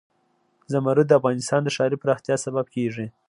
[0.71, 3.05] زمرد د افغانستان د ښاري پراختیا سبب کېږي.